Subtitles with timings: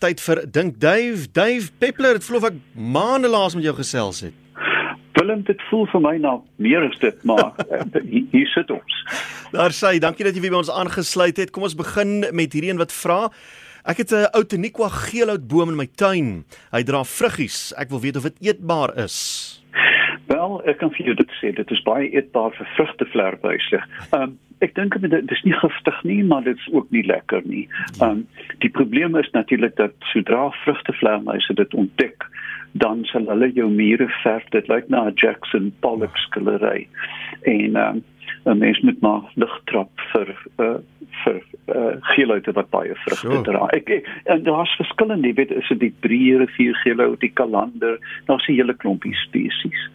[0.00, 4.22] Tyd vir Dink Dave, Dave Peppler, dit voel of ek maande laas met jou gesels
[4.24, 4.36] het.
[5.18, 8.96] Willem, dit voel vir my nou meer as dit, maar eh, hier, hier sit ons.
[9.52, 11.52] Daar sê, dankie dat jy weer by ons aangesluit het.
[11.52, 13.26] Kom ons begin met hierdie een wat vra.
[13.84, 16.44] Ek het 'n ou Teniqua geelhoutboom in my tuin.
[16.72, 17.74] Hy dra vruggies.
[17.76, 19.59] Ek wil weet of dit eetbaar is.
[20.30, 23.88] Wel, ek kan vir jou dit sê, dit is baie eetbaar vir vrugtevlerbuisig.
[24.10, 27.42] Ehm um, ek dink dit is nie giftig nie, maar dit is ook nie lekker
[27.48, 27.64] nie.
[27.98, 28.20] Ehm um,
[28.62, 32.28] die probleem is natuurlik dat sodra vrugtevlermuise dit ontdek,
[32.84, 34.46] dan sal hulle jou mure verf.
[34.54, 36.86] Dit lyk na 'n Jackson Pollock skillery.
[37.42, 38.04] En ehm um,
[38.44, 40.78] 'n mens moet maar lig trap vir uh,
[41.24, 41.42] vir
[41.74, 43.42] uh, geelhoute wat baie vrugte sure.
[43.42, 43.66] dra.
[43.74, 47.98] Ek, ek en daar's verskillende, jy weet, is dit die breë rivier geelhout, die kalander,
[48.26, 49.90] daar's 'n hele klompie spesies.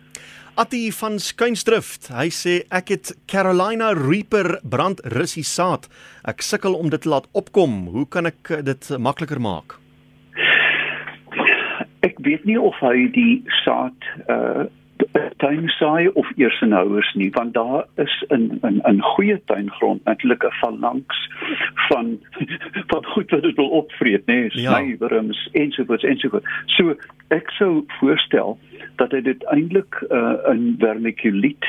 [0.56, 5.90] Attie van Skuinstrift, hy sê ek het Carolina Reaper brand russie saad.
[6.24, 7.74] Ek sukkel om dit te laat opkom.
[7.92, 9.76] Hoe kan ek eh, dit makliker maak?
[12.08, 14.72] Ek weet nie of hy die saad uh
[15.38, 20.44] tuinsaai of eers in houers nie want daar is in in in goeie tuingrond natuurlik
[20.44, 21.20] 'n phalanx
[21.90, 22.20] van
[22.92, 25.62] van goed wat dit wil opvreet nê nee, snywurms ja.
[25.62, 26.96] ensovoorts ensovoorts so
[27.28, 28.58] ek sou voorstel
[28.96, 31.66] dat hy dit eintlik uh, in vermiculiet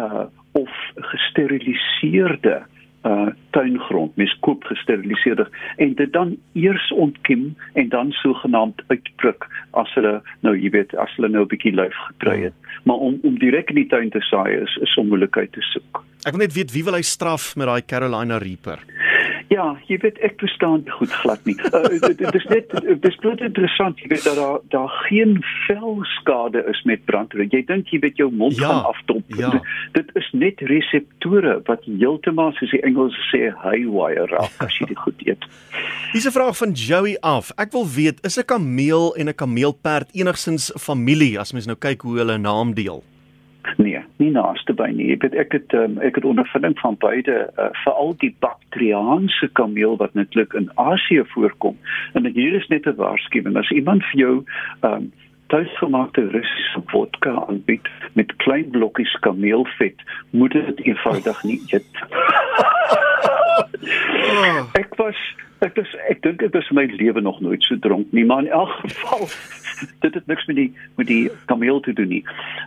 [0.00, 2.62] uh of gesteriliseerde
[3.06, 9.92] uh tuingrond mes koop gesteriliseerde en dit dan eers ontkiem en dan sogenaamd uitpruk as
[9.94, 12.56] hulle nou jy weet as hulle nou 'n bietjie lyf gekry het.
[12.84, 16.04] Maar om om direk in die tuin te saai is is 'n moeilikheid te soek.
[16.26, 18.78] Ek wil net weet wie wil hy straf met daai Carolina Reaper
[19.48, 21.56] Ja, jy weet ek verstaan goed glad nie.
[21.78, 26.62] Uh, dit is net dit is baie interessant jy weet dat daar daar geen velskade
[26.70, 27.46] is met brandrooi.
[27.52, 29.24] Jy dink jy weet jou mond ja, gaan aftop.
[29.38, 29.50] Ja.
[29.52, 34.88] Dit, dit is net reseptore wat heeltemal soos die Engels sê haywire raak as jy
[34.90, 35.44] dit goed eet.
[36.12, 37.52] Hier's 'n vraag van Joey af.
[37.56, 42.02] Ek wil weet is 'n kameel en 'n kameelperd enigsins familie as mens nou kyk
[42.02, 43.04] hoe hulle naam deel?
[43.76, 45.12] Nee, nie naaste by nie.
[45.14, 49.96] Ek het ek het um, ek het ondervinding van beide uh, veral die bakteriaanse kameel
[49.96, 51.78] wat netlik in Asië voorkom.
[52.18, 54.34] En hier is net 'n waarskuwing as iemand vir jou
[54.82, 55.10] um,
[55.48, 59.94] tuisgemaakte Russiese vodka aanbied met klein blokkies kameelvet,
[60.30, 61.94] moet dit eenvoudig nie eet.
[64.82, 65.18] ek was
[65.64, 68.52] ek was ek dink dit was my lewe nog nooit so dronk nie, maar in
[68.60, 69.22] elk geval
[70.04, 72.24] dit het niks met die met die kameel te doen nie.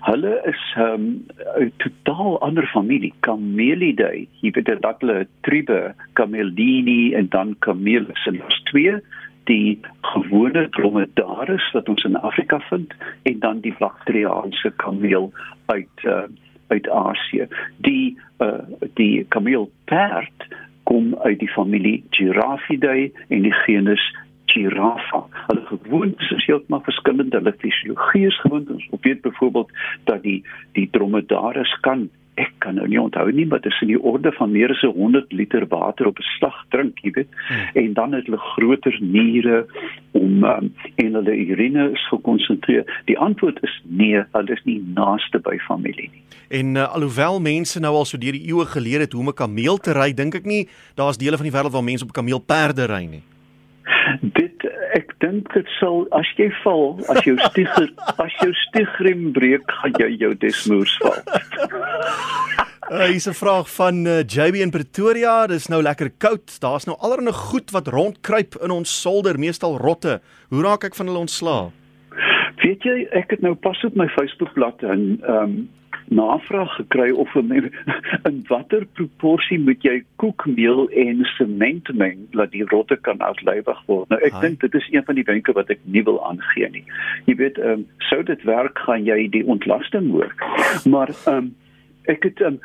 [0.07, 1.25] Hulle is ehm, 'n
[1.61, 4.27] um, totaal ander familie, Camelidae.
[4.41, 8.95] Jy weet dat hulle tribe Camelini en dan Camelus en daar's twee
[9.43, 15.31] die gewone dromedaris wat ons in Afrika vind en dan die bakteriaanse kameel
[15.65, 16.23] uit uh,
[16.67, 17.47] uit Asië.
[17.77, 20.47] Die uh, die kameelperd
[20.83, 24.03] kom uit die familie Giraffidae en die genus
[24.53, 25.25] Giraffa.
[25.47, 27.33] Hulle gewoontes is heeltemal verskillend.
[27.33, 28.87] Hulle fisiologie is gewoontes.
[28.89, 29.71] Ons weet byvoorbeeld
[30.03, 30.41] dat die
[30.77, 34.31] die dromedaris kan ek kan nou nie onthou nie, maar dit is in die orde
[34.37, 37.27] van meer as 100 liter water op 'n slag drink, jy weet.
[37.47, 37.83] Hmm.
[37.83, 39.65] En dan het hulle groter niere
[40.11, 43.01] om um, en hulle urine is gekonsentreer.
[43.05, 46.23] Die antwoord is nee, hulle is nie naaste by familie nie.
[46.49, 49.33] En uh, alhoewel mense nou al so deur die eeue geleer het hoe om 'n
[49.33, 52.85] kameel te ry, dink ek nie daar's dele van die wêreld waar mense op kameelperde
[52.85, 53.23] ry nie.
[54.21, 54.65] Dit
[54.97, 57.71] ek dink dit sal as jy val, as jou stieg
[58.17, 61.21] as jou stiegrem breek, gaan jy jou desmoers val.
[62.91, 65.47] Uh, hier is 'n vraag van uh, JB in Pretoria.
[65.47, 66.59] Dis nou lekker koud.
[66.59, 70.19] Daar's nou allerlei goed wat rondkruip in ons solder, meestal rotte.
[70.49, 71.71] Hoe raak ek van hulle ontslaa?
[72.59, 75.69] Weet jy, ek het nou pas op my Facebookblad en ehm um,
[76.11, 77.71] navraag gekry of in,
[78.29, 84.11] in watter proporsie moet jy koekmeel en sement meng dat die rotte kan uitlewig word.
[84.11, 86.83] Nou ek dink dit is een van die wenke wat ek nie wil aangee nie.
[87.29, 90.35] Jy weet, ehm um, sou dit werk gaan jy die ontlasting hoor.
[90.83, 91.51] Maar ehm um,
[92.09, 92.57] ek het um,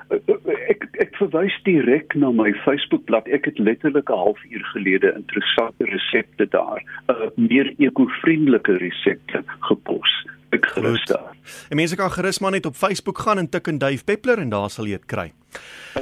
[0.72, 3.28] ek ek verwys direk na my Facebookblad.
[3.28, 6.82] Ek het letterlik 'n halfuur gelede interessante resepte daar,
[7.12, 11.34] uh, meer ekovriendelike resepte gepos ek gerus daar.
[11.70, 14.52] En mense kan gerus maar net op Facebook gaan en tik in Dave Peppler en
[14.52, 15.32] daar sal jy dit kry.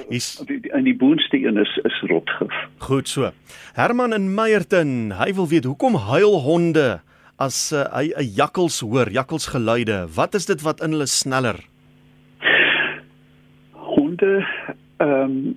[0.09, 2.55] Hier's in die boonste een is is rotgif.
[2.79, 3.31] Goed so.
[3.75, 7.01] Herman in Meyerton, hy wil weet hoekom huil honde
[7.39, 10.07] as uh, hy 'n jakkals hoor, jakkals geluide.
[10.15, 11.59] Wat is dit wat in hulle sneller?
[13.73, 14.47] Honde
[14.99, 15.57] ehm um,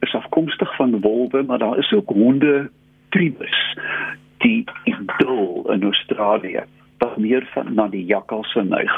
[0.00, 2.70] is afkomstig van wolwe, maar daar is ook honde
[3.10, 3.78] tribus
[4.38, 6.62] die in dol in Australië
[6.98, 8.94] wat meer van na die jakkalse neig.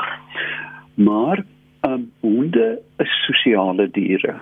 [0.95, 1.45] Maar
[1.83, 4.41] um, honde is sosiale diere.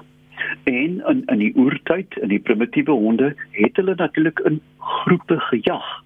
[0.64, 6.04] En in in die oertyd, in die primitiewe honde, het hulle natuurlik in groepe gejag.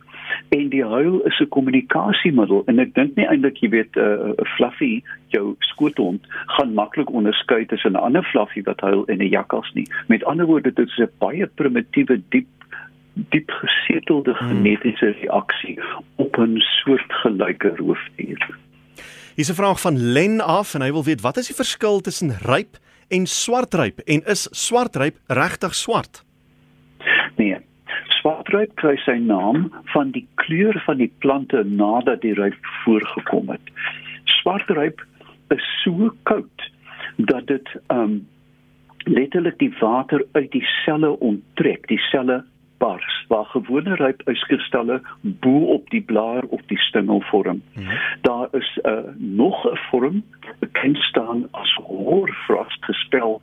[0.48, 4.46] en die huil is 'n kommunikasiemiddel en ek dink nie eintlik jy weet 'n uh,
[4.56, 5.02] fluffy
[5.34, 6.26] jou skoothond
[6.56, 10.46] gaan maklik onderskei tussen 'n ander fluffy wat huil en 'n jakkals nie met ander
[10.46, 12.48] woorde dit is 'n baie primitiewe diep
[13.12, 14.48] diep gesetelde hmm.
[14.48, 15.78] genetiese reaksie
[16.16, 18.58] op 'n soortgelyke roofdier.
[19.34, 22.30] Hier's 'n vraag van Len af en hy wil weet wat is die verskil tussen
[22.42, 22.76] ryp
[23.08, 26.24] en swartryp en is swartryp regtig swart?
[27.36, 27.56] Nee.
[28.20, 33.72] Swartryp kry sy naam van die kleur van die plante nadat die ryp voorgekom het.
[34.24, 35.00] Swartryp
[35.48, 36.70] is so koud
[37.16, 38.28] dat dit um
[39.04, 42.44] letterlik die water uit die selle onttrek, die selle
[42.80, 47.62] bars waar gewone ryp yskristalle bo op die blaar of die stengel vorm.
[47.74, 47.98] Mm -hmm.
[48.22, 50.22] Daar is 'n uh, nog 'n vorm
[50.58, 53.40] bekend staan as hoorfrost gespel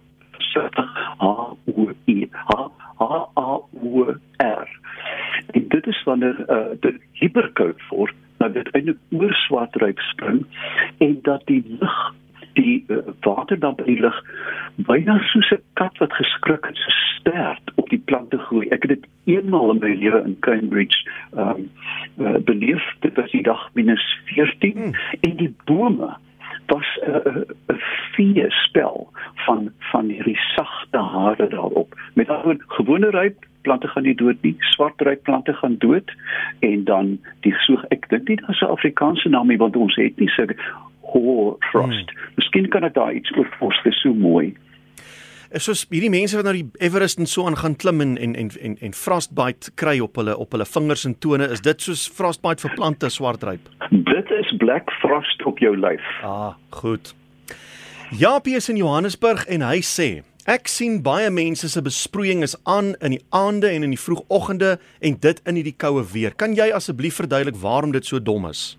[1.17, 1.25] H
[1.65, 2.53] O E H
[2.97, 3.03] H
[3.35, 4.67] A O R.
[5.51, 10.45] En dit is wanneer uh, dit hiperkoud word, dat dit eintlik oor swart ryp spring
[10.97, 12.13] en dat die lug
[12.53, 14.17] die uh, water dan by die lug
[14.89, 17.73] byna soos 'n kat wat geskrik het so stert
[18.29, 18.67] die plante groei.
[18.69, 20.97] Ek het dit eenmaal in my lewe in Cambridge
[21.35, 21.69] ehm um,
[22.19, 24.95] uh, beleef dit was die dag minus 14 hmm.
[25.21, 26.15] en die bome
[26.67, 27.75] was 'n uh, 'n uh,
[28.15, 29.09] vier spel
[29.45, 31.95] van van hierdie sagte hare daarop.
[32.13, 36.11] Met ander woorde gewone ryp plante gaan nie dood nie, swart ryp plante gaan dood
[36.59, 40.19] en dan die so ek dink nie daar's 'n Afrikaanse naam nie want ons het
[40.19, 40.45] nie so
[41.01, 42.09] hoorfrost.
[42.11, 42.19] Hmm.
[42.35, 44.55] Miskien kan ek daar iets oor dit is so mooi.
[45.55, 48.35] Is soos hierdie mense wat nou die Everest en so aan gaan klim en en
[48.35, 52.07] en en, en frostbite kry op hulle op hulle vingers en tone, is dit soos
[52.11, 53.69] frostbite vir plante swartryp?
[53.91, 56.03] Dit is black frost op jou lyf.
[56.23, 57.13] Ah, goed.
[58.11, 60.09] Japie is in Johannesburg en hy sê
[60.47, 64.77] Ek sien baie mense se besproeiing is aan in die aande en in die vroegoggende
[65.03, 66.31] en dit in hierdie koue weer.
[66.39, 68.77] Kan jy asseblief verduidelik waarom dit so dom is?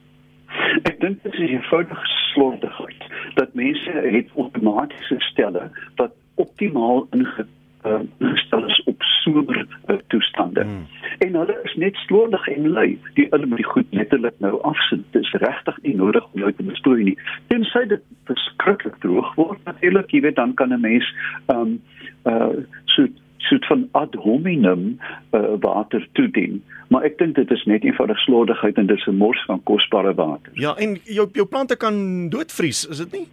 [0.88, 3.07] Ek dink dit is 'n eenvoudige slordigheid
[3.38, 7.46] dat mense het outomatiese stelle wat optimaal inge
[7.86, 10.62] uh, gestel is op somer uh, toestande.
[10.62, 10.86] Hmm.
[11.18, 12.98] En hulle is net slordig en lui.
[13.14, 15.04] Die hulle moet die goed letterlik nou afsit.
[15.10, 17.16] Dit is regtig nie nodig om nou te besproei nie.
[17.52, 21.14] Tensy dit verskriklik droog word natuurlik, jy weet dan kan 'n mens
[21.46, 21.80] ehm um,
[22.26, 23.06] uh so
[23.48, 24.98] soet van ad hominem
[25.30, 26.62] uh, water toedien.
[26.88, 30.52] Maar ek dink dit is net eenvoudig slordigheid en dis 'n mors van kosbare water.
[30.54, 33.28] Ja, en jou jou plante kan doodvries, is dit nie?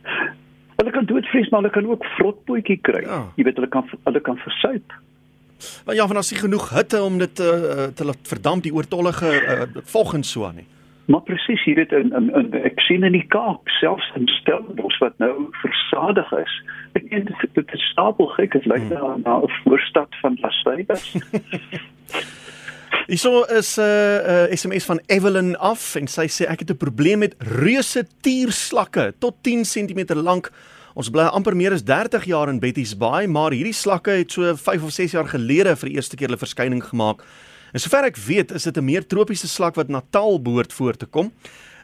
[0.76, 3.02] Hulle kan doodvries, maar hulle kan ook vrotbootjie kry.
[3.02, 3.32] Ja.
[3.36, 4.94] Jy weet hulle kan hulle kan versuip.
[5.86, 9.32] Maar ja, van as jy genoeg hitte om dit uh, te laat verdamp die oortollige
[9.32, 10.68] uh, volgens so aan nie.
[11.06, 14.98] Maar presies, jy weet in, in, in ek sien in die Kaap selfs in Stellenbosch
[15.00, 16.56] wat nou versadig is.
[16.98, 19.22] Ek dink dit, dit is stapel gek, dit lyk hmm.
[19.24, 21.06] na 'n voorstad van Las Vegas.
[23.06, 26.78] Hierso is 'n uh, uh, SMS van Evelyn af en sy sê ek het 'n
[26.78, 30.52] probleem met reuse tierslakke tot 10 cm lank.
[30.96, 34.56] Ons bly amper meer as 30 jaar in Betty's Bay, maar hierdie slakke het so
[34.56, 37.22] 5 of 6 jaar gelede vir die eerste keer hulle verskyning gemaak.
[37.74, 41.06] En sover ek weet, is dit 'n meer tropiese slak wat Natal behoort voor te
[41.06, 41.32] kom.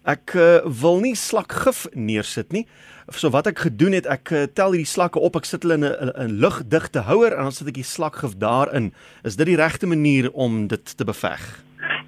[0.10, 2.66] Ek uh, wil nie slakgif neersit nie.
[3.14, 5.86] So wat ek gedoen het, ek uh, tel hierdie slakke op, ek sit hulle in
[5.86, 8.94] 'n lugdigte houer en dan sit ek die slakgif daarin.
[9.24, 11.64] Is dit die regte manier om dit te beveg?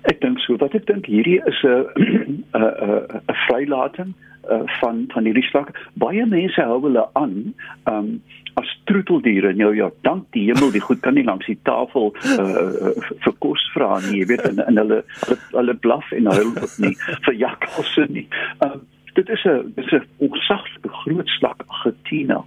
[0.09, 0.57] Ek dink so.
[0.57, 1.85] Wat ek dink hierdie is 'n
[2.57, 4.13] 'n 'n vrylating
[4.49, 5.77] uh, van van hierdie slak.
[5.93, 7.53] Baie mense hou hulle aan.
[7.85, 8.21] Um
[8.89, 12.93] troeteldiere nou ja dank die hemel die goed kan nie langs die tafel uh,
[13.25, 15.03] vir kos vra nie jy weet en, en hulle,
[15.53, 16.95] hulle blaf en huil ook nie
[17.27, 18.27] vir jakkalse nie.
[18.65, 18.75] Uh,
[19.13, 22.43] dit is 'n dis 'n onsaglike groot slak Argentina.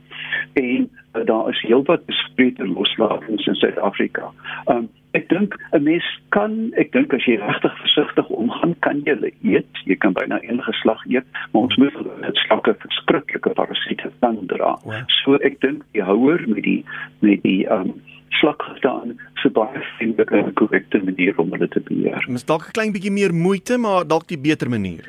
[0.52, 0.90] En
[1.24, 4.32] daar is heelwat bespreete loslatings in Suid-Afrika.
[4.66, 9.32] Um, ek dink 'n mens kan ek dink as jy regtig versigtig omgaan kan jy
[9.42, 9.72] eet.
[9.84, 14.76] Jy kan byna enige slag eet maar ons moet dit slakke verskriklike parasiete dan dra.
[15.22, 16.84] So ek dink die houer met die
[17.20, 17.94] met die um
[18.28, 22.24] slak gedaan so baie vriendelike en korrekte manier om hulle te beheer.
[22.28, 25.04] Mens dalk 'n klein bietjie meer moeite maar dalk die beter manier.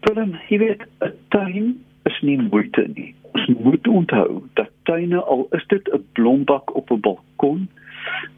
[0.00, 3.14] Willem, jy weet 'n tuin is nie moeite nie
[3.48, 7.68] ons moet onthou dat tuine al is dit 'n blombak op 'n balkon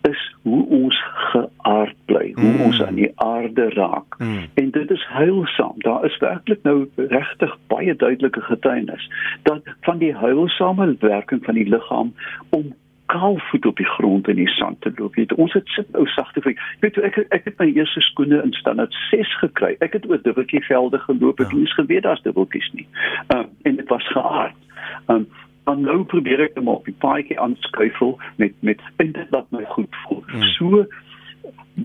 [0.02, 2.60] is hoe ons geaard bly, hoe mm.
[2.60, 4.18] ons aan die aarde raak.
[4.18, 4.38] Mm.
[4.54, 5.74] En dit is heilsaam.
[5.78, 9.10] Daar is werklik nou regtig baie duidelike getuienis
[9.42, 12.14] dat van die heilsame werking van die liggaam
[12.48, 12.74] om
[13.06, 15.14] kaalvoet op die grond in die sand te loop.
[15.14, 16.40] Weet, ons het sit nou sagte.
[16.80, 19.76] Weet jy ek ek het my eerste skoene in standaard 6 gekry.
[19.80, 21.40] Ek het oor dubbeltjie velde geloop.
[21.40, 22.86] Ek het nie geweet daar's dubbeltjies nie.
[23.28, 24.60] Ehm um, en dit was geaard.
[25.06, 25.26] Ehm um,
[25.66, 29.64] dan nou probeer ek hom op die paadjie aanskuifel met met vind dit wat my
[29.64, 30.22] goed voel.
[30.26, 30.42] Hmm.
[30.54, 30.86] So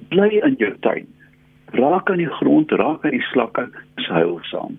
[0.10, 1.08] bly in jou tuin.
[1.72, 4.78] raak aan die grond, raak aan die slakke, is heilsaam.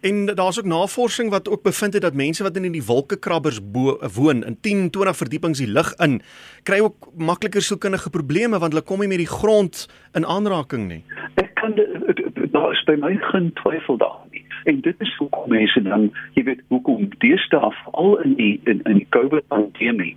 [0.00, 3.60] En daar's ook navorsing wat ook bevind het dat mense wat in die wolkekrabbers
[4.14, 6.20] woon in 10, 20 verdiepings die lug in,
[6.62, 11.02] kry ook makliker sielkundige probleme want hulle kom nie met die grond in aanraking nie.
[11.34, 11.74] Ek kan
[12.52, 14.44] daar is by my geen twyfel daar nie.
[14.68, 18.98] En dit is hoekom mense dan, jy weet, hoekom deesdae al in die in in
[19.00, 20.16] die COVID pandemie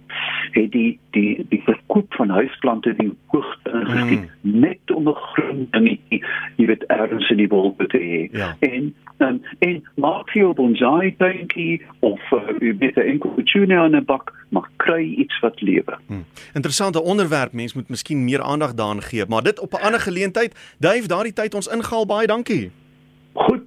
[0.51, 4.60] het die die die verkoop van huisplante die hoogte ingeskiet mm.
[4.60, 6.20] net om 'n groen dingetjie,
[6.55, 8.27] jy weet, ergens in die wolke te hê.
[8.36, 8.55] Ja.
[8.60, 13.88] En um, en maak vir jou bonsai tuintjie of uh, jy weet 'n enkel petunias
[13.88, 15.96] in 'n bak, maar kry iets wat lewe.
[16.08, 16.25] Hmm.
[16.53, 20.75] Interessante onderwerp, mens moet miskien meer aandag daaraan gee, maar dit op 'n ander geleentheid.
[20.79, 22.72] Dave, daardie tyd ons ingehaal baie dankie.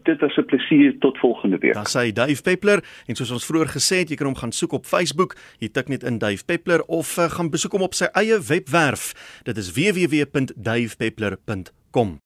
[0.04, 1.72] Dit was 'n plesier tot volgende week.
[1.72, 4.72] Dan sê Dave Peppler en soos ons vroeër gesê het, jy kan hom gaan soek
[4.72, 5.36] op Facebook.
[5.58, 9.14] Jy tik net in Dave Peppler of uh, gaan besoek hom op sy eie webwerf.
[9.42, 12.20] Dit is www.davepeppler.com.